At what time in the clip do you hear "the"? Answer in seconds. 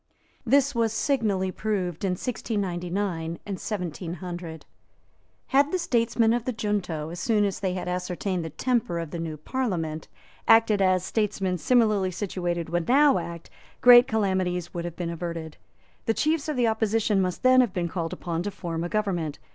5.71-5.77, 6.45-6.51, 8.43-8.49, 9.11-9.19, 16.07-16.15, 16.57-16.65